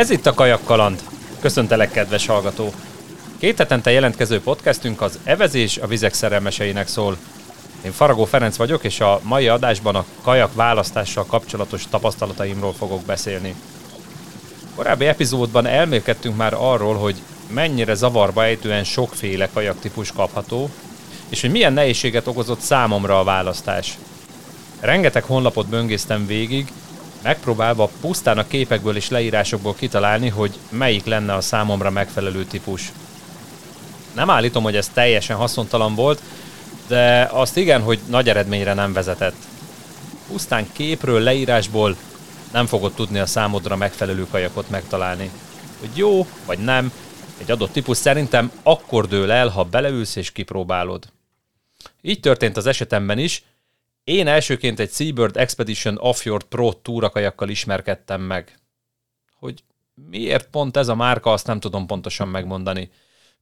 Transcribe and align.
Ez 0.00 0.10
itt 0.10 0.26
a 0.26 0.34
Kajak 0.34 0.64
Kaland. 0.64 1.00
Köszöntelek, 1.40 1.90
kedves 1.90 2.26
hallgató! 2.26 2.72
Két 3.38 3.58
hetente 3.58 3.90
jelentkező 3.90 4.40
podcastünk 4.40 5.00
az 5.00 5.18
Evezés 5.24 5.78
a 5.78 5.86
vizek 5.86 6.14
szerelmeseinek 6.14 6.88
szól. 6.88 7.16
Én 7.84 7.92
Faragó 7.92 8.24
Ferenc 8.24 8.56
vagyok, 8.56 8.84
és 8.84 9.00
a 9.00 9.20
mai 9.22 9.48
adásban 9.48 9.94
a 9.94 10.04
kajak 10.22 10.54
választással 10.54 11.26
kapcsolatos 11.26 11.84
tapasztalataimról 11.90 12.72
fogok 12.72 13.04
beszélni. 13.04 13.54
Korábbi 14.74 15.06
epizódban 15.06 15.66
elmélkedtünk 15.66 16.36
már 16.36 16.54
arról, 16.54 16.94
hogy 16.94 17.16
mennyire 17.50 17.94
zavarba 17.94 18.44
ejtően 18.44 18.84
sokféle 18.84 19.48
kajaktípus 19.52 20.12
kapható, 20.12 20.70
és 21.28 21.40
hogy 21.40 21.50
milyen 21.50 21.72
nehézséget 21.72 22.26
okozott 22.26 22.60
számomra 22.60 23.18
a 23.18 23.24
választás. 23.24 23.98
Rengeteg 24.80 25.22
honlapot 25.22 25.68
böngésztem 25.68 26.26
végig, 26.26 26.72
megpróbálva 27.22 27.90
pusztán 28.00 28.38
a 28.38 28.46
képekből 28.46 28.96
és 28.96 29.08
leírásokból 29.08 29.74
kitalálni, 29.74 30.28
hogy 30.28 30.58
melyik 30.68 31.04
lenne 31.04 31.34
a 31.34 31.40
számomra 31.40 31.90
megfelelő 31.90 32.44
típus. 32.44 32.92
Nem 34.14 34.30
állítom, 34.30 34.62
hogy 34.62 34.76
ez 34.76 34.88
teljesen 34.88 35.36
haszontalan 35.36 35.94
volt, 35.94 36.22
de 36.86 37.28
azt 37.32 37.56
igen, 37.56 37.82
hogy 37.82 37.98
nagy 38.06 38.28
eredményre 38.28 38.74
nem 38.74 38.92
vezetett. 38.92 39.36
Pusztán 40.28 40.72
képről, 40.72 41.20
leírásból 41.20 41.96
nem 42.52 42.66
fogod 42.66 42.92
tudni 42.92 43.18
a 43.18 43.26
számodra 43.26 43.76
megfelelő 43.76 44.26
kajakot 44.30 44.70
megtalálni. 44.70 45.30
Hogy 45.80 45.90
jó 45.94 46.26
vagy 46.46 46.58
nem, 46.58 46.92
egy 47.38 47.50
adott 47.50 47.72
típus 47.72 47.96
szerintem 47.96 48.52
akkor 48.62 49.08
dől 49.08 49.30
el, 49.30 49.48
ha 49.48 49.64
beleülsz 49.64 50.16
és 50.16 50.32
kipróbálod. 50.32 51.06
Így 52.02 52.20
történt 52.20 52.56
az 52.56 52.66
esetemben 52.66 53.18
is, 53.18 53.42
én 54.04 54.26
elsőként 54.26 54.80
egy 54.80 54.90
Seabird 54.90 55.36
Expedition 55.36 55.98
Offjord 56.00 56.44
Pro 56.44 56.72
túrakajakkal 56.72 57.48
ismerkedtem 57.48 58.20
meg. 58.20 58.58
Hogy 59.32 59.64
miért 59.94 60.50
pont 60.50 60.76
ez 60.76 60.88
a 60.88 60.94
márka, 60.94 61.32
azt 61.32 61.46
nem 61.46 61.60
tudom 61.60 61.86
pontosan 61.86 62.28
megmondani. 62.28 62.90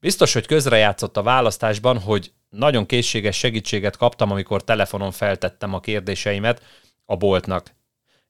Biztos, 0.00 0.32
hogy 0.32 0.46
közrejátszott 0.46 1.16
a 1.16 1.22
választásban, 1.22 2.00
hogy 2.00 2.32
nagyon 2.48 2.86
készséges 2.86 3.36
segítséget 3.36 3.96
kaptam, 3.96 4.30
amikor 4.30 4.64
telefonon 4.64 5.10
feltettem 5.10 5.74
a 5.74 5.80
kérdéseimet 5.80 6.62
a 7.04 7.16
boltnak. 7.16 7.74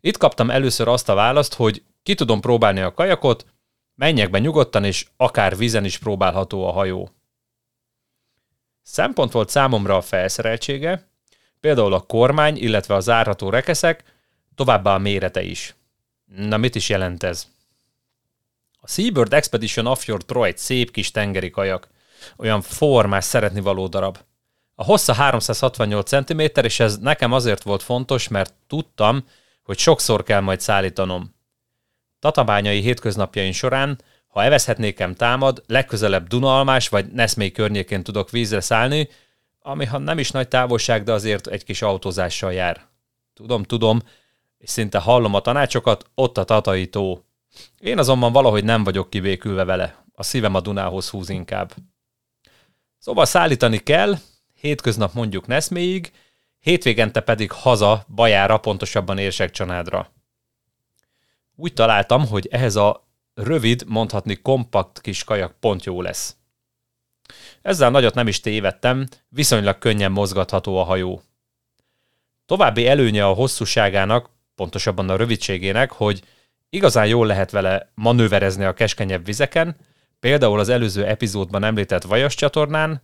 Itt 0.00 0.16
kaptam 0.16 0.50
először 0.50 0.88
azt 0.88 1.08
a 1.08 1.14
választ, 1.14 1.54
hogy 1.54 1.82
ki 2.02 2.14
tudom 2.14 2.40
próbálni 2.40 2.80
a 2.80 2.94
kajakot, 2.94 3.46
menjek 3.94 4.30
be 4.30 4.38
nyugodtan, 4.38 4.84
és 4.84 5.06
akár 5.16 5.56
vízen 5.56 5.84
is 5.84 5.98
próbálható 5.98 6.66
a 6.66 6.72
hajó. 6.72 7.10
Szempont 8.82 9.32
volt 9.32 9.48
számomra 9.48 9.96
a 9.96 10.00
felszereltsége, 10.00 11.07
például 11.60 11.92
a 11.92 12.00
kormány, 12.00 12.56
illetve 12.56 12.94
a 12.94 13.00
zárható 13.00 13.50
rekeszek, 13.50 14.04
továbbá 14.54 14.94
a 14.94 14.98
mérete 14.98 15.42
is. 15.42 15.74
Na 16.24 16.56
mit 16.56 16.74
is 16.74 16.88
jelent 16.88 17.22
ez? 17.22 17.46
A 18.80 18.88
Seabird 18.88 19.32
Expedition 19.32 19.86
Offshore 19.86 20.24
Pro 20.26 20.44
egy 20.44 20.58
szép 20.58 20.90
kis 20.90 21.10
tengeri 21.10 21.50
kajak, 21.50 21.88
olyan 22.36 22.60
formás, 22.60 23.24
szeretni 23.24 23.60
való 23.60 23.86
darab. 23.86 24.18
A 24.74 24.84
hossza 24.84 25.12
368 25.12 26.08
cm, 26.08 26.40
és 26.40 26.80
ez 26.80 26.98
nekem 26.98 27.32
azért 27.32 27.62
volt 27.62 27.82
fontos, 27.82 28.28
mert 28.28 28.54
tudtam, 28.66 29.24
hogy 29.62 29.78
sokszor 29.78 30.22
kell 30.22 30.40
majd 30.40 30.60
szállítanom. 30.60 31.34
Tatabányai 32.18 32.80
hétköznapjain 32.80 33.52
során, 33.52 34.00
ha 34.28 34.42
evezhetnékem 34.42 35.14
támad, 35.14 35.62
legközelebb 35.66 36.26
Dunalmás 36.26 36.88
vagy 36.88 37.06
Neszmély 37.06 37.50
környékén 37.50 38.02
tudok 38.02 38.30
vízre 38.30 38.60
szállni, 38.60 39.08
ami 39.60 39.84
ha 39.84 39.98
nem 39.98 40.18
is 40.18 40.30
nagy 40.30 40.48
távolság, 40.48 41.02
de 41.02 41.12
azért 41.12 41.46
egy 41.46 41.64
kis 41.64 41.82
autózással 41.82 42.52
jár. 42.52 42.86
Tudom, 43.34 43.62
tudom, 43.62 44.00
és 44.58 44.70
szinte 44.70 44.98
hallom 44.98 45.34
a 45.34 45.40
tanácsokat, 45.40 46.10
ott 46.14 46.38
a 46.38 46.44
Tatai 46.44 46.86
tó. 46.86 47.24
Én 47.78 47.98
azonban 47.98 48.32
valahogy 48.32 48.64
nem 48.64 48.84
vagyok 48.84 49.10
kivékülve 49.10 49.64
vele. 49.64 50.04
A 50.14 50.22
szívem 50.22 50.54
a 50.54 50.60
Dunához 50.60 51.08
húz 51.08 51.28
inkább. 51.28 51.74
Szóval 52.98 53.24
szállítani 53.24 53.78
kell, 53.78 54.14
hétköznap 54.60 55.12
mondjuk 55.12 55.46
Neszméig, 55.46 56.12
hétvégente 56.60 57.20
pedig 57.20 57.52
haza, 57.52 58.04
Bajára, 58.14 58.58
pontosabban 58.58 59.18
Érsekcsanádra. 59.18 60.12
Úgy 61.56 61.72
találtam, 61.72 62.26
hogy 62.26 62.48
ehhez 62.50 62.76
a 62.76 63.08
rövid, 63.34 63.84
mondhatni 63.86 64.36
kompakt 64.36 65.00
kis 65.00 65.24
kajak 65.24 65.54
pont 65.60 65.84
jó 65.84 66.02
lesz. 66.02 66.36
Ezzel 67.62 67.90
nagyot 67.90 68.14
nem 68.14 68.28
is 68.28 68.40
tévedtem, 68.40 69.06
viszonylag 69.28 69.78
könnyen 69.78 70.12
mozgatható 70.12 70.78
a 70.78 70.82
hajó. 70.82 71.22
További 72.46 72.86
előnye 72.86 73.26
a 73.26 73.32
hosszúságának, 73.32 74.30
pontosabban 74.54 75.08
a 75.10 75.16
rövidségének, 75.16 75.92
hogy 75.92 76.22
igazán 76.70 77.06
jól 77.06 77.26
lehet 77.26 77.50
vele 77.50 77.92
manőverezni 77.94 78.64
a 78.64 78.74
keskenyebb 78.74 79.24
vizeken, 79.24 79.76
például 80.20 80.58
az 80.58 80.68
előző 80.68 81.06
epizódban 81.06 81.64
említett 81.64 82.02
Vajas 82.02 82.34
csatornán, 82.34 83.02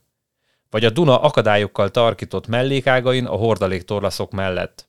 vagy 0.70 0.84
a 0.84 0.90
Duna 0.90 1.20
akadályokkal 1.20 1.90
tarkított 1.90 2.46
mellékágain 2.46 3.24
a 3.24 3.36
hordaléktorlaszok 3.36 4.30
mellett. 4.30 4.88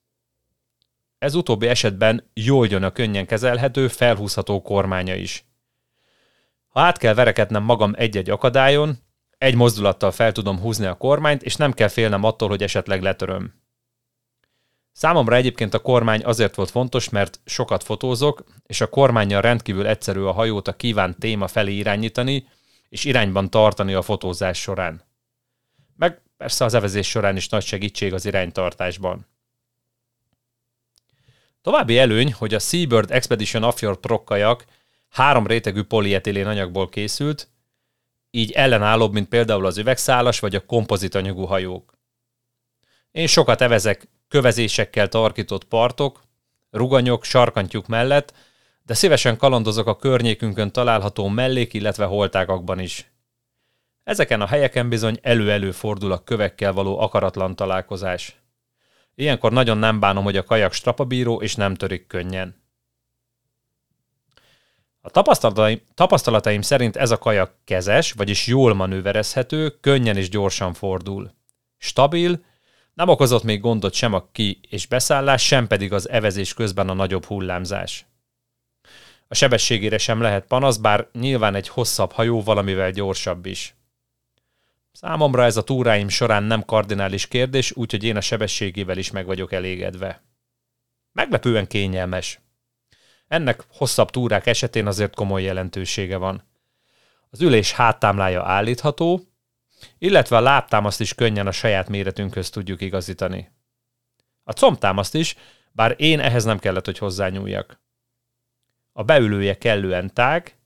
Ez 1.18 1.35
utóbbi 1.35 1.68
esetben 1.68 2.29
jól 2.34 2.68
jön 2.68 2.84
a 2.84 2.91
könnyen 2.91 3.25
kezelhető, 3.25 3.88
felhúzható 3.88 4.62
kormánya 4.62 5.16
is. 5.16 5.45
Ha 6.68 6.81
át 6.81 6.97
kell 6.97 7.13
verekednem 7.13 7.63
magam 7.63 7.94
egy-egy 7.97 8.29
akadályon, 8.29 8.97
egy 9.38 9.56
mozdulattal 9.56 10.12
fel 10.12 10.31
tudom 10.31 10.59
húzni 10.59 10.85
a 10.85 10.94
kormányt, 10.94 11.44
és 11.44 11.56
nem 11.56 11.73
kell 11.73 11.88
félnem 11.88 12.23
attól, 12.23 12.50
hogy 12.50 12.63
esetleg 12.63 13.01
letöröm. 13.01 13.53
Számomra 14.91 15.35
egyébként 15.35 15.73
a 15.73 15.79
kormány 15.79 16.23
azért 16.23 16.56
volt 16.56 16.69
fontos, 16.69 17.09
mert 17.09 17.40
sokat 17.45 17.84
fotózok, 17.84 18.44
és 18.66 18.81
a 18.81 18.90
kormányjal 18.90 19.41
rendkívül 19.41 19.88
egyszerű 19.88 20.22
a 20.22 20.31
hajót 20.31 20.68
a 20.68 20.75
kívánt 20.75 21.19
téma 21.19 21.47
felé 21.47 21.74
irányítani, 21.74 22.47
és 22.90 23.03
irányban 23.03 23.50
tartani 23.50 23.94
a 23.94 24.01
fotózás 24.01 24.62
során. 24.62 25.01
Meg 25.97 26.22
persze 26.38 26.66
az 26.66 26.74
evezés 26.74 27.09
során 27.09 27.35
is 27.35 27.50
nagy 27.50 27.66
segítség 27.66 28.13
az 28.13 28.25
iránytartásban. 28.25 29.28
További 31.62 31.97
előny, 31.97 32.34
hogy 32.34 32.53
a 32.53 32.59
Seabird 32.59 33.12
Expedition 33.12 33.63
Offshore 33.63 33.95
Pro 33.95 34.24
kajak 34.24 34.66
három 35.09 35.47
rétegű 35.47 35.84
polietilén 35.84 36.47
anyagból 36.47 36.90
készült, 36.90 37.50
így 38.35 38.51
ellenállóbb, 38.51 39.13
mint 39.13 39.28
például 39.28 39.66
az 39.66 39.78
üvegszálas 39.78 40.40
vagy 40.40 40.56
a 40.56 40.66
kompozitanyagú 40.66 41.44
hajók. 41.44 41.97
Én 43.12 43.28
sokat 43.28 43.62
evezek 43.62 44.07
kövezésekkel 44.28 45.07
tarkított 45.07 45.63
partok, 45.63 46.23
ruganyok, 46.72 47.24
sarkantyúk 47.24 47.88
mellett, 47.88 48.34
de 48.84 48.94
szívesen 48.94 49.38
kalandozok 49.38 49.88
a 49.88 49.95
környékünkön 49.95 50.72
található 50.72 51.28
mellék, 51.28 51.74
illetve 51.74 52.06
holtágakban 52.06 52.79
is. 52.79 53.09
Ezeken 54.03 54.41
a 54.41 54.47
helyeken 54.47 54.90
bizony 54.90 55.19
elő-elő 55.22 55.72
fordul 55.72 56.12
a 56.12 56.24
kövekkel 56.24 56.74
való 56.74 57.00
akaratlan 57.00 57.56
találkozás. 57.56 58.35
Ilyenkor 59.16 59.51
nagyon 59.51 59.78
nem 59.78 60.00
bánom, 60.00 60.24
hogy 60.24 60.38
a 60.38 60.44
kajak 60.44 60.74
strapabíró 60.74 61.41
és 61.41 61.56
nem 61.56 61.75
törik 61.75 62.07
könnyen. 62.07 62.65
A 65.06 65.10
tapasztalataim, 65.10 65.82
tapasztalataim 65.94 66.62
szerint 66.62 66.96
ez 66.96 67.12
a 67.12 67.18
kajak 67.18 67.56
kezes, 67.64 68.12
vagyis 68.12 68.48
jól 68.48 68.74
manőverezhető, 68.74 69.70
könnyen 69.70 70.18
és 70.18 70.30
gyorsan 70.30 70.74
fordul. 70.74 71.32
Stabil, 71.78 72.44
nem 72.94 73.10
okozott 73.10 73.44
még 73.44 73.60
gondot 73.60 73.94
sem 73.94 74.14
a 74.14 74.28
ki- 74.32 74.60
és 74.70 74.88
beszállás, 74.88 75.46
sem 75.46 75.68
pedig 75.68 75.94
az 75.94 76.10
evezés 76.10 76.54
közben 76.54 76.90
a 76.90 76.94
nagyobb 76.94 77.26
hullámzás. 77.26 78.06
A 79.28 79.36
sebességére 79.36 79.98
sem 79.98 80.22
lehet 80.22 80.48
panasz, 80.48 80.78
bár 80.78 81.08
nyilván 81.13 81.56
egy 81.56 81.68
hosszabb 81.68 82.12
hajó 82.12 82.42
valamivel 82.44 82.92
gyorsabb 82.92 83.46
is. 83.46 83.75
Számomra 84.92 85.44
ez 85.44 85.58
a 85.58 85.63
túráim 85.63 86.10
során 86.10 86.44
nem 86.44 86.66
kardinális 86.66 87.28
kérdés, 87.28 87.72
úgyhogy 87.75 88.04
én 88.04 88.16
a 88.16 88.22
sebességével 88.22 88.98
is 88.98 89.12
meg 89.12 89.25
vagyok 89.25 89.51
elégedve. 89.51 90.24
Meglepően 91.12 91.68
kényelmes. 91.68 92.40
Ennek 93.27 93.63
hosszabb 93.69 94.10
túrák 94.10 94.45
esetén 94.45 94.88
azért 94.88 95.16
komoly 95.16 95.42
jelentősége 95.42 96.18
van. 96.18 96.44
Az 97.30 97.42
ülés 97.42 97.72
háttámlája 97.72 98.44
állítható, 98.44 99.22
illetve 99.98 100.38
a 100.38 100.42
lábtámaszt 100.42 101.00
is 101.00 101.13
könnyen 101.13 101.48
a 101.48 101.51
saját 101.51 101.89
méretünkhöz 101.89 102.50
tudjuk 102.50 102.81
igazítani. 102.81 103.51
A 104.44 104.51
combtámaszt 104.51 105.16
is, 105.16 105.36
bár 105.72 105.95
én 105.98 106.19
ehhez 106.19 106.44
nem 106.44 106.60
kellett, 106.60 106.86
hogy 106.86 106.98
hozzányúljak. 106.98 107.80
A 108.92 109.04
beülője 109.04 109.57
kellően 109.57 110.13
tág, 110.13 110.57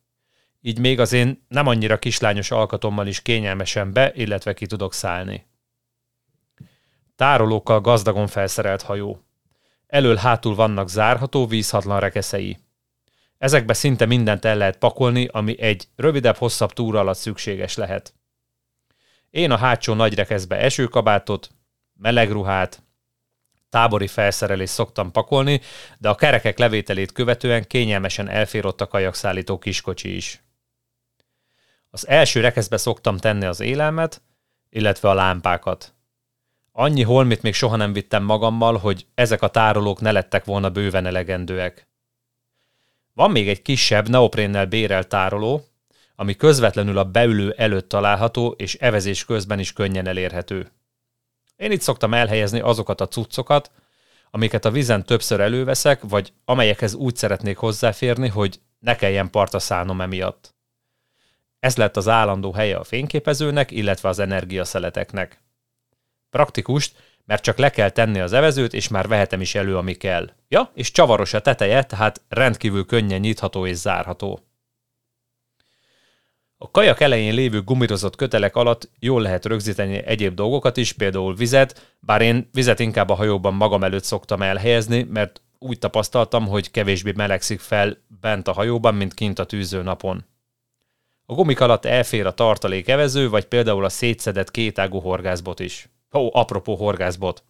így 0.61 0.79
még 0.79 0.99
az 0.99 1.11
én 1.13 1.45
nem 1.47 1.67
annyira 1.67 1.99
kislányos 1.99 2.51
alkatommal 2.51 3.07
is 3.07 3.21
kényelmesen 3.21 3.93
be, 3.93 4.11
illetve 4.13 4.53
ki 4.53 4.65
tudok 4.65 4.93
szállni. 4.93 5.47
Tárolókkal 7.15 7.81
gazdagon 7.81 8.27
felszerelt 8.27 8.81
hajó. 8.81 9.23
Elől-hátul 9.89 10.55
vannak 10.55 10.89
zárható, 10.89 11.47
vízhatlan 11.47 11.99
rekeszei. 11.99 12.57
Ezekbe 13.37 13.73
szinte 13.73 14.05
mindent 14.05 14.45
el 14.45 14.57
lehet 14.57 14.77
pakolni, 14.77 15.27
ami 15.31 15.61
egy 15.61 15.87
rövidebb-hosszabb 15.95 16.73
túra 16.73 16.99
alatt 16.99 17.17
szükséges 17.17 17.75
lehet. 17.75 18.13
Én 19.29 19.51
a 19.51 19.57
hátsó 19.57 19.93
nagy 19.93 20.15
rekeszbe 20.15 20.55
esőkabátot, 20.55 21.49
melegruhát, 21.93 22.83
tábori 23.69 24.07
felszerelést 24.07 24.73
szoktam 24.73 25.11
pakolni, 25.11 25.61
de 25.97 26.09
a 26.09 26.15
kerekek 26.15 26.57
levételét 26.57 27.11
követően 27.11 27.67
kényelmesen 27.67 28.27
elfér 28.27 28.65
ott 28.65 28.81
a 28.81 28.87
kajakszállító 28.87 29.59
kiskocsi 29.59 30.15
is. 30.15 30.43
Az 31.89 32.07
első 32.07 32.39
rekeszbe 32.39 32.77
szoktam 32.77 33.17
tenni 33.17 33.45
az 33.45 33.59
élelmet, 33.59 34.21
illetve 34.69 35.09
a 35.09 35.13
lámpákat. 35.13 35.93
Annyi 36.79 37.03
holmit 37.03 37.41
még 37.41 37.53
soha 37.53 37.75
nem 37.75 37.93
vittem 37.93 38.23
magammal, 38.23 38.77
hogy 38.77 39.05
ezek 39.15 39.41
a 39.41 39.47
tárolók 39.47 40.01
ne 40.01 40.11
lettek 40.11 40.45
volna 40.45 40.69
bőven 40.69 41.05
elegendőek. 41.05 41.87
Van 43.13 43.31
még 43.31 43.49
egy 43.49 43.61
kisebb 43.61 44.09
neoprénnel 44.09 44.65
bérelt 44.65 45.07
tároló, 45.07 45.65
ami 46.15 46.35
közvetlenül 46.35 46.97
a 46.97 47.03
beülő 47.03 47.53
előtt 47.57 47.89
található, 47.89 48.49
és 48.57 48.75
evezés 48.75 49.25
közben 49.25 49.59
is 49.59 49.73
könnyen 49.73 50.07
elérhető. 50.07 50.71
Én 51.55 51.71
itt 51.71 51.81
szoktam 51.81 52.13
elhelyezni 52.13 52.59
azokat 52.59 53.01
a 53.01 53.07
cuccokat, 53.07 53.71
amiket 54.31 54.65
a 54.65 54.71
vizen 54.71 55.05
többször 55.05 55.39
előveszek, 55.39 56.01
vagy 56.01 56.33
amelyekhez 56.45 56.93
úgy 56.93 57.15
szeretnék 57.15 57.57
hozzáférni, 57.57 58.27
hogy 58.27 58.59
ne 58.79 58.95
kelljen 58.95 59.29
partra 59.29 59.59
szállnom 59.59 60.01
emiatt. 60.01 60.55
Ez 61.59 61.75
lett 61.75 61.97
az 61.97 62.07
állandó 62.07 62.51
helye 62.51 62.77
a 62.77 62.83
fényképezőnek, 62.83 63.71
illetve 63.71 64.09
az 64.09 64.19
energiaszeleteknek. 64.19 65.47
Praktikust, 66.29 66.97
mert 67.25 67.43
csak 67.43 67.57
le 67.57 67.69
kell 67.69 67.89
tenni 67.89 68.19
az 68.19 68.33
evezőt, 68.33 68.73
és 68.73 68.87
már 68.87 69.07
vehetem 69.07 69.41
is 69.41 69.55
elő, 69.55 69.77
ami 69.77 69.93
kell. 69.93 70.29
Ja, 70.47 70.71
és 70.73 70.91
csavaros 70.91 71.33
a 71.33 71.41
teteje, 71.41 71.83
tehát 71.83 72.21
rendkívül 72.29 72.85
könnyen 72.85 73.19
nyitható 73.19 73.65
és 73.65 73.75
zárható. 73.75 74.39
A 76.57 76.71
kajak 76.71 76.99
elején 76.99 77.33
lévő 77.33 77.61
gumírozott 77.61 78.15
kötelek 78.15 78.55
alatt 78.55 78.89
jól 78.99 79.21
lehet 79.21 79.45
rögzíteni 79.45 79.95
egyéb 80.05 80.33
dolgokat 80.33 80.77
is, 80.77 80.91
például 80.91 81.35
vizet, 81.35 81.95
bár 81.99 82.21
én 82.21 82.49
vizet 82.51 82.79
inkább 82.79 83.09
a 83.09 83.15
hajóban 83.15 83.53
magam 83.53 83.83
előtt 83.83 84.03
szoktam 84.03 84.41
elhelyezni, 84.41 85.03
mert 85.03 85.41
úgy 85.59 85.79
tapasztaltam, 85.79 86.47
hogy 86.47 86.71
kevésbé 86.71 87.11
melegszik 87.15 87.59
fel 87.59 87.97
bent 88.21 88.47
a 88.47 88.53
hajóban, 88.53 88.95
mint 88.95 89.13
kint 89.13 89.39
a 89.39 89.45
tűző 89.45 89.81
napon. 89.81 90.25
A 91.25 91.33
gumik 91.33 91.59
alatt 91.59 91.85
elfér 91.85 92.25
a 92.25 92.33
tartalék 92.33 92.87
evező, 92.87 93.29
vagy 93.29 93.45
például 93.45 93.85
a 93.85 93.89
szétszedett 93.89 94.51
kétágú 94.51 94.99
horgászbot 94.99 95.59
is. 95.59 95.89
Ó, 96.13 96.29
apropó 96.33 96.75
horgászbot. 96.75 97.43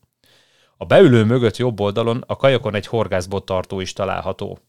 A 0.77 0.85
beülő 0.85 1.23
mögött 1.23 1.57
jobb 1.57 1.79
oldalon 1.79 2.23
a 2.27 2.35
kajakon 2.35 2.75
egy 2.75 2.87
horgászbot 2.87 3.45
tartó 3.45 3.79
is 3.79 3.93
található. 3.93 4.59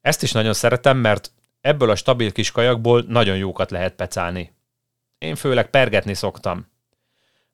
Ezt 0.00 0.22
is 0.22 0.32
nagyon 0.32 0.52
szeretem, 0.52 0.96
mert 0.96 1.32
ebből 1.60 1.90
a 1.90 1.94
stabil 1.94 2.32
kis 2.32 2.50
kajakból 2.50 3.04
nagyon 3.08 3.36
jókat 3.36 3.70
lehet 3.70 3.94
pecálni. 3.94 4.54
Én 5.18 5.34
főleg 5.34 5.70
pergetni 5.70 6.14
szoktam. 6.14 6.66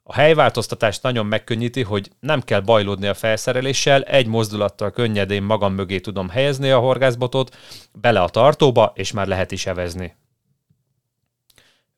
A 0.03 0.15
helyváltoztatást 0.15 1.03
nagyon 1.03 1.27
megkönnyíti, 1.27 1.83
hogy 1.83 2.11
nem 2.21 2.41
kell 2.43 2.61
bajlódni 2.61 3.07
a 3.07 3.15
felszereléssel, 3.15 4.03
egy 4.03 4.27
mozdulattal 4.27 4.91
könnyedén 4.91 5.43
magam 5.43 5.75
mögé 5.75 6.01
tudom 6.01 6.29
helyezni 6.29 6.71
a 6.71 6.79
horgászbotot, 6.79 7.57
bele 7.93 8.23
a 8.23 8.29
tartóba, 8.29 8.93
és 8.95 9.13
már 9.13 9.27
lehet 9.27 9.53
is 9.53 9.67
evezni. 9.67 10.17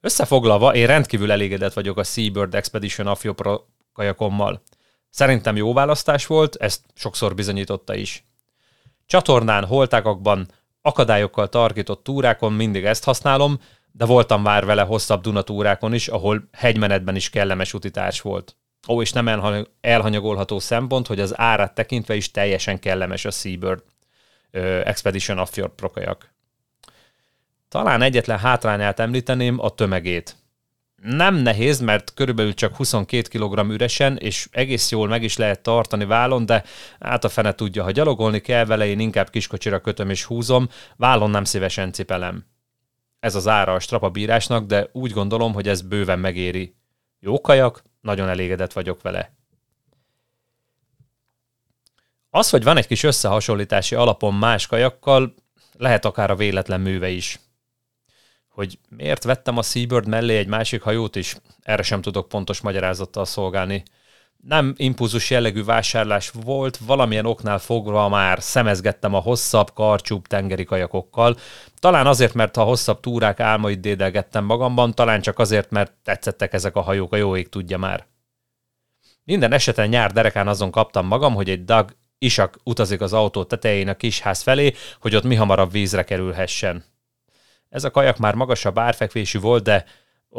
Összefoglalva, 0.00 0.74
én 0.74 0.86
rendkívül 0.86 1.30
elégedett 1.30 1.72
vagyok 1.72 1.98
a 1.98 2.04
Seabird 2.04 2.54
Expedition 2.54 3.06
Afio 3.06 3.32
Pro 3.32 3.60
kajakommal. 3.92 4.62
Szerintem 5.10 5.56
jó 5.56 5.72
választás 5.72 6.26
volt, 6.26 6.56
ezt 6.56 6.80
sokszor 6.94 7.34
bizonyította 7.34 7.94
is. 7.94 8.24
Csatornán, 9.06 9.64
holtákakban, 9.64 10.48
akadályokkal 10.82 11.48
tarkított 11.48 12.04
túrákon 12.04 12.52
mindig 12.52 12.84
ezt 12.84 13.04
használom, 13.04 13.60
de 13.92 14.04
voltam 14.04 14.42
már 14.42 14.64
vele 14.64 14.82
hosszabb 14.82 15.22
Dunatúrákon 15.22 15.94
is, 15.94 16.08
ahol 16.08 16.48
hegymenetben 16.52 17.16
is 17.16 17.30
kellemes 17.30 17.74
utitárs 17.74 18.20
volt. 18.20 18.56
Ó, 18.88 19.02
és 19.02 19.12
nem 19.12 19.54
elhanyagolható 19.80 20.58
szempont, 20.58 21.06
hogy 21.06 21.20
az 21.20 21.38
árát 21.38 21.74
tekintve 21.74 22.14
is 22.14 22.30
teljesen 22.30 22.78
kellemes 22.78 23.24
a 23.24 23.30
Seabird 23.30 23.82
Expedition 24.84 25.38
Offjord 25.38 25.72
prokajak. 25.72 26.32
Talán 27.68 28.02
egyetlen 28.02 28.38
hátrányát 28.38 29.00
említeném 29.00 29.60
a 29.60 29.70
tömegét. 29.70 30.36
Nem 31.02 31.34
nehéz, 31.34 31.80
mert 31.80 32.14
körülbelül 32.14 32.54
csak 32.54 32.76
22 32.76 33.38
kg 33.38 33.70
üresen, 33.70 34.16
és 34.16 34.48
egész 34.50 34.90
jól 34.90 35.08
meg 35.08 35.22
is 35.22 35.36
lehet 35.36 35.60
tartani 35.60 36.04
vállon, 36.04 36.46
de 36.46 36.64
át 36.98 37.24
a 37.24 37.28
fene 37.28 37.52
tudja, 37.52 37.82
ha 37.82 37.90
gyalogolni 37.90 38.40
kell 38.40 38.64
vele, 38.64 38.86
én 38.86 39.00
inkább 39.00 39.30
kiskocsira 39.30 39.80
kötöm 39.80 40.10
és 40.10 40.24
húzom, 40.24 40.68
vállon 40.96 41.30
nem 41.30 41.44
szívesen 41.44 41.92
cipelem. 41.92 42.46
Ez 43.20 43.34
az 43.34 43.48
ára 43.48 43.74
a 43.74 43.80
strapabírásnak, 43.80 44.66
de 44.66 44.88
úgy 44.92 45.12
gondolom, 45.12 45.52
hogy 45.52 45.68
ez 45.68 45.82
bőven 45.82 46.18
megéri. 46.18 46.74
Jó 47.20 47.40
kajak, 47.40 47.82
nagyon 48.00 48.28
elégedett 48.28 48.72
vagyok 48.72 49.02
vele. 49.02 49.32
Az, 52.30 52.50
hogy 52.50 52.64
van 52.64 52.76
egy 52.76 52.86
kis 52.86 53.02
összehasonlítási 53.02 53.94
alapon 53.94 54.34
más 54.34 54.66
kajakkal, 54.66 55.34
lehet 55.72 56.04
akár 56.04 56.30
a 56.30 56.36
véletlen 56.36 56.80
műve 56.80 57.08
is 57.08 57.40
hogy 58.58 58.78
miért 58.88 59.24
vettem 59.24 59.56
a 59.56 59.62
Seabird 59.62 60.08
mellé 60.08 60.36
egy 60.36 60.46
másik 60.46 60.82
hajót 60.82 61.16
is, 61.16 61.36
erre 61.62 61.82
sem 61.82 62.00
tudok 62.00 62.28
pontos 62.28 62.60
magyarázattal 62.60 63.24
szolgálni. 63.24 63.82
Nem 64.36 64.74
impulzus 64.76 65.30
jellegű 65.30 65.64
vásárlás 65.64 66.30
volt, 66.44 66.76
valamilyen 66.76 67.26
oknál 67.26 67.58
fogva 67.58 68.08
már 68.08 68.42
szemezgettem 68.42 69.14
a 69.14 69.18
hosszabb, 69.18 69.72
karcsúbb 69.74 70.26
tengeri 70.26 70.64
kajakokkal. 70.64 71.36
Talán 71.78 72.06
azért, 72.06 72.34
mert 72.34 72.56
a 72.56 72.62
hosszabb 72.62 73.00
túrák 73.00 73.40
álmait 73.40 73.80
dédelgettem 73.80 74.44
magamban, 74.44 74.94
talán 74.94 75.20
csak 75.20 75.38
azért, 75.38 75.70
mert 75.70 75.92
tetszettek 76.04 76.52
ezek 76.52 76.76
a 76.76 76.80
hajók, 76.80 77.12
a 77.12 77.16
jó 77.16 77.36
ég 77.36 77.48
tudja 77.48 77.78
már. 77.78 78.06
Minden 79.24 79.52
esetben 79.52 79.88
nyár 79.88 80.12
derekán 80.12 80.48
azon 80.48 80.70
kaptam 80.70 81.06
magam, 81.06 81.34
hogy 81.34 81.50
egy 81.50 81.64
Dag 81.64 81.96
isak 82.18 82.58
utazik 82.64 83.00
az 83.00 83.12
autó 83.12 83.44
tetején 83.44 83.88
a 83.88 83.94
kisház 83.94 84.42
felé, 84.42 84.74
hogy 85.00 85.14
ott 85.14 85.24
mi 85.24 85.34
hamarabb 85.34 85.70
vízre 85.70 86.04
kerülhessen. 86.04 86.84
Ez 87.68 87.84
a 87.84 87.90
kajak 87.90 88.18
már 88.18 88.34
magasabb 88.34 88.78
árfekvésű 88.78 89.38
volt, 89.38 89.62
de 89.62 89.84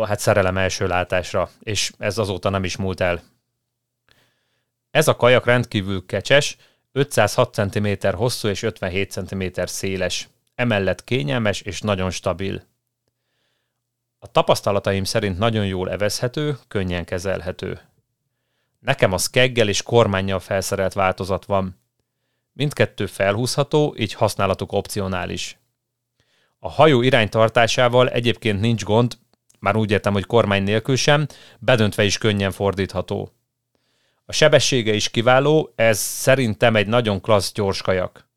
hát 0.07 0.19
szerelem 0.19 0.57
első 0.57 0.87
látásra, 0.87 1.49
és 1.59 1.91
ez 1.97 2.17
azóta 2.17 2.49
nem 2.49 2.63
is 2.63 2.77
múlt 2.77 3.01
el. 3.01 3.21
Ez 4.91 5.07
a 5.07 5.15
kajak 5.15 5.45
rendkívül 5.45 6.05
kecses, 6.05 6.57
506 6.91 7.53
cm 7.53 8.07
hosszú 8.11 8.47
és 8.47 8.63
57 8.63 9.11
cm 9.11 9.43
széles, 9.65 10.29
emellett 10.55 11.03
kényelmes 11.03 11.61
és 11.61 11.81
nagyon 11.81 12.11
stabil. 12.11 12.63
A 14.19 14.31
tapasztalataim 14.31 15.03
szerint 15.03 15.37
nagyon 15.37 15.65
jól 15.65 15.91
evezhető, 15.91 16.57
könnyen 16.67 17.05
kezelhető. 17.05 17.81
Nekem 18.79 19.13
a 19.13 19.17
skeggel 19.17 19.67
és 19.67 19.83
kormányjal 19.83 20.39
felszerelt 20.39 20.93
változat 20.93 21.45
van. 21.45 21.79
Mindkettő 22.51 23.05
felhúzható, 23.05 23.95
így 23.97 24.13
használatuk 24.13 24.71
opcionális. 24.71 25.58
A 26.59 26.69
hajó 26.69 27.01
iránytartásával 27.01 28.09
egyébként 28.09 28.59
nincs 28.59 28.83
gond, 28.83 29.17
már 29.59 29.75
úgy 29.75 29.91
értem, 29.91 30.13
hogy 30.13 30.25
kormány 30.25 30.63
nélkül 30.63 30.95
sem, 30.95 31.27
bedöntve 31.59 32.03
is 32.03 32.17
könnyen 32.17 32.51
fordítható. 32.51 33.33
A 34.25 34.31
sebessége 34.31 34.93
is 34.93 35.09
kiváló, 35.09 35.73
ez 35.75 35.99
szerintem 35.99 36.75
egy 36.75 36.87
nagyon 36.87 37.21
klassz 37.21 37.53
gyors 37.53 37.81
kajak. 37.81 38.29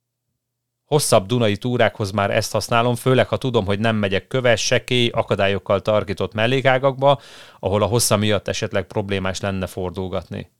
Hosszabb 0.84 1.26
Dunai 1.26 1.56
túrákhoz 1.56 2.10
már 2.10 2.30
ezt 2.30 2.52
használom, 2.52 2.94
főleg 2.94 3.28
ha 3.28 3.36
tudom, 3.36 3.64
hogy 3.64 3.78
nem 3.78 3.96
megyek 3.96 4.26
köves, 4.26 4.64
sekély, 4.66 5.08
akadályokkal 5.08 5.80
tarkított 5.80 6.32
mellékágakba, 6.32 7.20
ahol 7.60 7.82
a 7.82 7.86
hossza 7.86 8.16
miatt 8.16 8.48
esetleg 8.48 8.86
problémás 8.86 9.40
lenne 9.40 9.66
fordulgatni. 9.66 10.50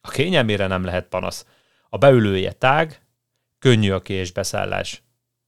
A 0.00 0.08
kényelmére 0.08 0.66
nem 0.66 0.84
lehet 0.84 1.08
panasz. 1.08 1.46
A 1.88 1.98
beülője 1.98 2.52
tág, 2.52 3.06
könnyű 3.58 3.92
a 3.92 4.02
késbeszállás. 4.02 5.03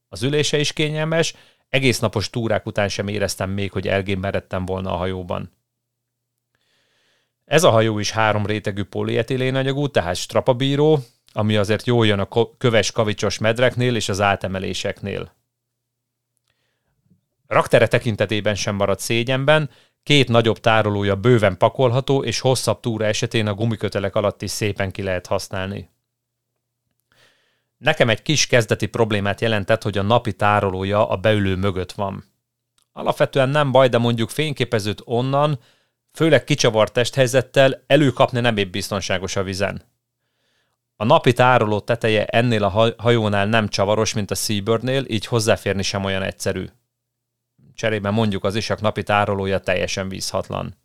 Az 0.09 0.23
ülése 0.23 0.59
is 0.59 0.73
kényelmes, 0.73 1.33
egész 1.69 1.99
napos 1.99 2.29
túrák 2.29 2.65
után 2.65 2.89
sem 2.89 3.07
éreztem 3.07 3.49
még, 3.49 3.71
hogy 3.71 3.87
elgémberedtem 3.87 4.65
volna 4.65 4.91
a 4.91 4.97
hajóban. 4.97 5.51
Ez 7.45 7.63
a 7.63 7.69
hajó 7.69 7.99
is 7.99 8.11
három 8.11 8.45
rétegű 8.45 8.83
polietilén 8.83 9.91
tehát 9.91 10.15
strapabíró, 10.15 10.99
ami 11.33 11.55
azért 11.55 11.85
jól 11.85 12.05
jön 12.05 12.19
a 12.19 12.57
köves 12.57 12.91
kavicsos 12.91 13.37
medreknél 13.37 13.95
és 13.95 14.09
az 14.09 14.21
átemeléseknél. 14.21 15.35
Raktere 17.47 17.87
tekintetében 17.87 18.55
sem 18.55 18.75
maradt 18.75 18.99
szégyenben, 18.99 19.69
két 20.03 20.27
nagyobb 20.27 20.59
tárolója 20.59 21.15
bőven 21.15 21.57
pakolható, 21.57 22.23
és 22.23 22.39
hosszabb 22.39 22.79
túra 22.79 23.05
esetén 23.05 23.47
a 23.47 23.53
gumikötelek 23.53 24.15
alatt 24.15 24.41
is 24.41 24.51
szépen 24.51 24.91
ki 24.91 25.01
lehet 25.01 25.27
használni. 25.27 25.89
Nekem 27.77 28.09
egy 28.09 28.21
kis 28.21 28.47
kezdeti 28.47 28.85
problémát 28.85 29.41
jelentett, 29.41 29.83
hogy 29.83 29.97
a 29.97 30.01
napi 30.01 30.33
tárolója 30.33 31.09
a 31.09 31.15
beülő 31.15 31.55
mögött 31.55 31.91
van. 31.91 32.23
Alapvetően 32.91 33.49
nem 33.49 33.71
baj, 33.71 33.89
de 33.89 33.97
mondjuk 33.97 34.29
fényképezőt 34.29 35.01
onnan, 35.05 35.59
főleg 36.11 36.43
kicsavart 36.43 36.93
testhelyzettel 36.93 37.83
előkapni 37.87 38.39
nem 38.39 38.57
épp 38.57 38.71
biztonságos 38.71 39.35
a 39.35 39.43
vizen. 39.43 39.81
A 40.95 41.05
napi 41.05 41.33
tároló 41.33 41.79
teteje 41.79 42.25
ennél 42.25 42.63
a 42.63 42.93
hajónál 42.97 43.45
nem 43.45 43.67
csavaros, 43.67 44.13
mint 44.13 44.31
a 44.31 44.35
Seabirdnél, 44.35 45.03
így 45.07 45.25
hozzáférni 45.25 45.81
sem 45.81 46.03
olyan 46.03 46.23
egyszerű. 46.23 46.65
Cserében 47.73 48.13
mondjuk 48.13 48.43
az 48.43 48.55
isak 48.55 48.81
napi 48.81 49.03
tárolója 49.03 49.59
teljesen 49.59 50.09
vízhatlan. 50.09 50.75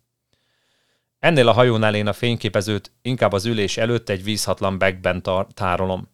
Ennél 1.19 1.47
a 1.47 1.51
hajónál 1.51 1.95
én 1.95 2.07
a 2.07 2.13
fényképezőt 2.13 2.91
inkább 3.01 3.31
az 3.31 3.45
ülés 3.45 3.77
előtt 3.77 4.09
egy 4.09 4.23
vízhatlan 4.23 4.79
tar- 5.21 5.53
tárolom. 5.53 6.12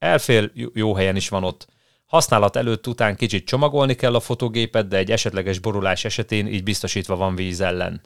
Elfél, 0.00 0.50
jó 0.54 0.94
helyen 0.94 1.16
is 1.16 1.28
van 1.28 1.44
ott. 1.44 1.66
Használat 2.06 2.56
előtt 2.56 2.86
után 2.86 3.16
kicsit 3.16 3.46
csomagolni 3.46 3.94
kell 3.94 4.14
a 4.14 4.20
fotógépet, 4.20 4.88
de 4.88 4.96
egy 4.96 5.10
esetleges 5.10 5.58
borulás 5.58 6.04
esetén 6.04 6.46
így 6.46 6.62
biztosítva 6.62 7.16
van 7.16 7.34
víz 7.34 7.60
ellen. 7.60 8.00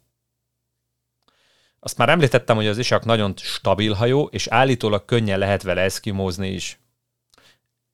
Azt 1.81 1.99
már 1.99 2.09
említettem, 2.09 2.57
hogy 2.57 2.67
az 2.67 2.79
isak 2.79 3.05
nagyon 3.05 3.33
stabil 3.37 3.93
hajó, 3.93 4.29
és 4.33 4.47
állítólag 4.47 5.05
könnyen 5.05 5.39
lehet 5.39 5.63
vele 5.63 5.81
eszkimózni 5.81 6.49
is. 6.49 6.79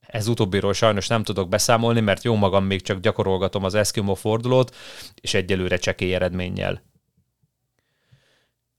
Ez 0.00 0.28
utóbbiról 0.28 0.72
sajnos 0.72 1.06
nem 1.06 1.22
tudok 1.22 1.48
beszámolni, 1.48 2.00
mert 2.00 2.24
jó 2.24 2.34
magam 2.34 2.64
még 2.64 2.82
csak 2.82 3.00
gyakorolgatom 3.00 3.64
az 3.64 3.74
eszkimó 3.74 4.14
fordulót, 4.14 4.76
és 5.14 5.34
egyelőre 5.34 5.76
csekély 5.76 6.14
eredménnyel. 6.14 6.82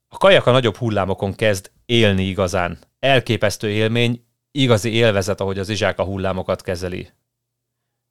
A 0.08 0.16
kajak 0.16 0.46
a 0.46 0.50
nagyobb 0.50 0.76
hullámokon 0.76 1.34
kezd 1.34 1.70
élni 1.86 2.24
igazán. 2.24 2.78
Elképesztő 2.98 3.70
élmény, 3.70 4.24
igazi 4.52 4.92
élvezet, 4.92 5.40
ahogy 5.40 5.58
az 5.58 5.68
izsák 5.68 5.98
a 5.98 6.04
hullámokat 6.04 6.62
kezeli. 6.62 7.10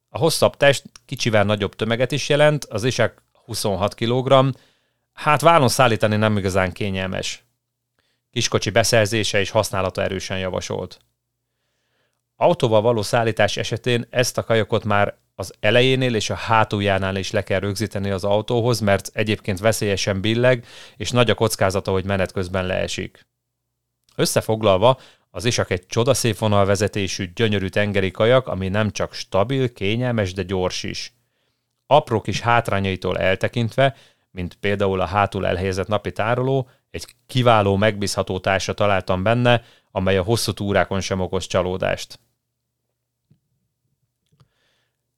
A 0.08 0.18
hosszabb 0.18 0.56
test 0.56 0.84
kicsivel 1.06 1.44
nagyobb 1.44 1.74
tömeget 1.74 2.12
is 2.12 2.28
jelent, 2.28 2.64
az 2.64 2.84
izsák 2.84 3.22
26 3.44 3.94
kg, 3.94 4.34
hát 5.12 5.40
vállon 5.40 5.68
szállítani 5.68 6.16
nem 6.16 6.36
igazán 6.36 6.72
kényelmes. 6.72 7.44
Kiskocsi 8.30 8.70
beszerzése 8.70 9.40
és 9.40 9.50
használata 9.50 10.02
erősen 10.02 10.38
javasolt. 10.38 10.98
Autóval 12.36 12.80
való 12.80 13.02
szállítás 13.02 13.56
esetén 13.56 14.06
ezt 14.10 14.38
a 14.38 14.44
kajakot 14.44 14.84
már 14.84 15.16
az 15.34 15.54
elejénél 15.60 16.14
és 16.14 16.30
a 16.30 16.34
hátuljánál 16.34 17.16
is 17.16 17.30
le 17.30 17.42
kell 17.42 17.60
rögzíteni 17.60 18.10
az 18.10 18.24
autóhoz, 18.24 18.80
mert 18.80 19.10
egyébként 19.12 19.58
veszélyesen 19.58 20.20
billeg, 20.20 20.66
és 20.96 21.10
nagy 21.10 21.30
a 21.30 21.34
kockázata, 21.34 21.90
hogy 21.90 22.04
menet 22.04 22.32
közben 22.32 22.66
leesik. 22.66 23.26
Összefoglalva, 24.16 24.98
az 25.34 25.44
Isak 25.44 25.70
egy 25.70 25.86
csodaszép 25.86 26.38
vonalvezetésű, 26.38 27.32
gyönyörű 27.34 27.68
tengeri 27.68 28.10
kajak, 28.10 28.46
ami 28.46 28.68
nem 28.68 28.90
csak 28.90 29.12
stabil, 29.12 29.72
kényelmes, 29.72 30.32
de 30.32 30.42
gyors 30.42 30.82
is. 30.82 31.12
Apró 31.86 32.20
kis 32.20 32.40
hátrányaitól 32.40 33.18
eltekintve, 33.18 33.96
mint 34.30 34.54
például 34.54 35.00
a 35.00 35.06
hátul 35.06 35.46
elhelyezett 35.46 35.86
napi 35.86 36.12
tároló, 36.12 36.68
egy 36.90 37.06
kiváló, 37.26 37.76
megbízható 37.76 38.38
társa 38.38 38.72
találtam 38.72 39.22
benne, 39.22 39.64
amely 39.90 40.16
a 40.16 40.22
hosszú 40.22 40.52
túrákon 40.52 41.00
sem 41.00 41.20
okoz 41.20 41.46
csalódást. 41.46 42.18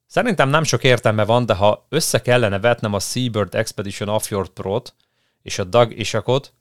Szerintem 0.07 0.49
nem 0.49 0.63
sok 0.63 0.85
értelme 0.85 1.25
van, 1.25 1.47
de 1.47 1.55
ha 1.55 1.87
össze 1.89 2.21
kellene 2.23 2.59
vetnem 2.59 2.93
a 2.93 2.99
Seabird 2.99 3.55
Expedition 3.55 4.09
Offjord 4.09 4.49
Pro-t 4.49 4.95
és 5.43 5.59
a 5.59 5.65
Dag 5.65 5.99
Isakot, 5.99 6.53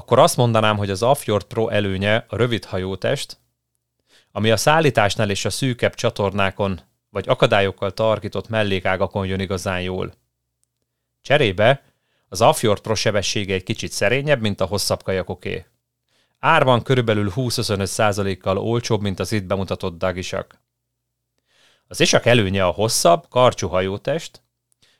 akkor 0.00 0.18
azt 0.18 0.36
mondanám, 0.36 0.76
hogy 0.76 0.90
az 0.90 1.02
Offjord 1.02 1.44
Pro 1.44 1.68
előnye 1.68 2.24
a 2.28 2.36
rövid 2.36 2.64
hajótest, 2.64 3.38
ami 4.32 4.50
a 4.50 4.56
szállításnál 4.56 5.30
és 5.30 5.44
a 5.44 5.50
szűkebb 5.50 5.94
csatornákon 5.94 6.80
vagy 7.10 7.28
akadályokkal 7.28 7.90
tarkított 7.90 8.48
mellékágakon 8.48 9.26
jön 9.26 9.40
igazán 9.40 9.80
jól. 9.80 10.12
Cserébe 11.22 11.82
az 12.28 12.42
Offjord 12.42 12.80
Pro 12.80 12.94
sebessége 12.94 13.54
egy 13.54 13.62
kicsit 13.62 13.92
szerényebb, 13.92 14.40
mint 14.40 14.60
a 14.60 14.64
hosszabb 14.64 15.02
kajakoké. 15.02 15.66
Árban 16.38 16.82
körülbelül 16.82 17.32
20-25%-kal 17.36 18.58
olcsóbb, 18.58 19.00
mint 19.00 19.20
az 19.20 19.32
itt 19.32 19.44
bemutatott 19.44 19.98
dagisak. 19.98 20.60
Az 21.86 22.00
isak 22.00 22.26
előnye 22.26 22.64
a 22.64 22.70
hosszabb, 22.70 23.26
karcsú 23.28 23.68
hajótest, 23.68 24.42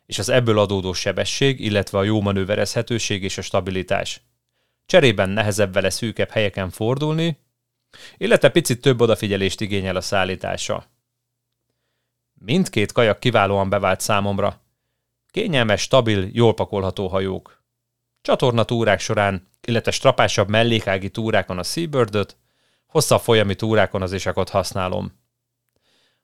és 0.07 0.19
az 0.19 0.28
ebből 0.28 0.59
adódó 0.59 0.92
sebesség, 0.92 1.61
illetve 1.61 1.99
a 1.99 2.02
jó 2.02 2.21
manőverezhetőség 2.21 3.23
és 3.23 3.38
a 3.38 3.42
stabilitás. 3.42 4.23
Cserében 4.90 5.28
nehezebb 5.28 5.73
vele 5.73 5.90
szűkebb 5.90 6.30
helyeken 6.30 6.70
fordulni, 6.70 7.38
illetve 8.16 8.50
picit 8.50 8.80
több 8.80 9.00
odafigyelést 9.00 9.61
igényel 9.61 9.97
a 9.97 10.00
szállítása. 10.00 10.85
Mindkét 12.32 12.92
kajak 12.92 13.20
kiválóan 13.20 13.68
bevált 13.68 14.00
számomra. 14.00 14.61
Kényelmes, 15.28 15.80
stabil, 15.80 16.28
jól 16.32 16.54
pakolható 16.54 17.09
hajók. 17.09 17.64
Csatorna 18.20 18.64
túrák 18.64 19.00
során, 19.00 19.49
illetve 19.66 19.90
strapásabb 19.90 20.49
mellékági 20.49 21.11
túrákon 21.11 21.59
a 21.59 21.62
Seabird-öt, 21.62 22.37
hosszabb 22.87 23.20
folyami 23.20 23.54
túrákon 23.54 24.02
az 24.02 24.12
isakot 24.12 24.49
használom. 24.49 25.12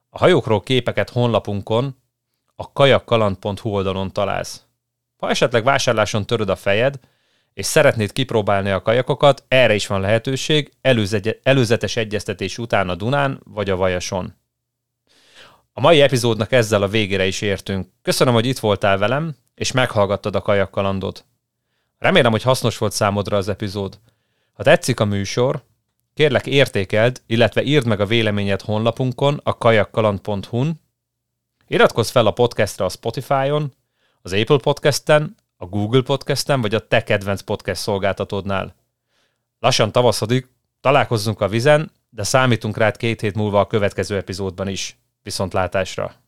A 0.09 0.19
hajókról 0.19 0.61
képeket 0.61 1.11
honlapunkon, 1.11 1.97
a 2.55 2.73
kajakkaland.hu 2.73 3.71
oldalon 3.71 4.13
találsz. 4.13 4.65
Ha 5.17 5.29
esetleg 5.29 5.65
vásárláson 5.65 6.27
töröd 6.27 6.49
a 6.49 6.57
fejed, 6.57 7.01
és 7.57 7.67
szeretnéd 7.67 8.13
kipróbálni 8.13 8.71
a 8.71 8.83
kajakokat, 8.83 9.45
erre 9.49 9.75
is 9.75 9.87
van 9.87 10.01
lehetőség, 10.01 10.73
előzetes 11.43 11.97
egyeztetés 11.97 12.59
után 12.59 12.89
a 12.89 12.95
Dunán 12.95 13.41
vagy 13.45 13.71
a 13.71 13.77
Vajason. 13.77 14.35
A 15.73 15.81
mai 15.81 16.01
epizódnak 16.01 16.53
ezzel 16.53 16.83
a 16.83 16.89
végére 16.89 17.27
is 17.27 17.41
értünk. 17.41 17.89
Köszönöm, 18.03 18.35
hogy 18.35 18.47
itt 18.47 18.59
voltál 18.59 18.99
velem, 18.99 19.37
és 19.55 19.73
meghallgattad 19.73 20.35
a 20.35 20.41
kajakkalandot. 20.41 21.25
Remélem, 21.99 22.31
hogy 22.31 22.43
hasznos 22.43 22.79
volt 22.79 22.93
számodra 22.93 23.37
az 23.37 23.49
epizód. 23.49 23.99
Ha 24.53 24.63
tetszik 24.63 25.01
a 25.01 25.05
műsor, 25.05 25.63
kérlek 26.15 26.47
értékeld, 26.47 27.23
illetve 27.27 27.63
írd 27.63 27.87
meg 27.87 28.01
a 28.01 28.07
véleményed 28.07 28.61
honlapunkon, 28.61 29.41
a 29.43 29.59
kajakkaland.hu-n, 29.59 30.81
iratkozz 31.67 32.11
fel 32.11 32.27
a 32.27 32.33
podcastra 32.33 32.85
a 32.85 32.89
Spotify-on, 32.89 33.75
az 34.23 34.33
Apple 34.33 34.59
Podcast-en, 34.59 35.37
a 35.57 35.67
Google 35.67 36.03
Podcast-en, 36.03 36.61
vagy 36.61 36.75
a 36.75 36.87
te 36.87 37.03
kedvenc 37.03 37.41
podcast 37.41 37.81
szolgáltatódnál. 37.81 38.75
Lassan 39.59 39.93
tavaszodik, 39.93 40.49
találkozzunk 40.81 41.41
a 41.41 41.49
vizen, 41.49 41.91
de 42.11 42.23
számítunk 42.23 42.77
rád 42.77 42.97
két 42.97 43.21
hét 43.21 43.35
múlva 43.35 43.61
a 43.61 43.67
következő 43.67 44.17
epizódban 44.17 44.69
is. 44.69 44.99
Viszontlátásra! 45.23 46.26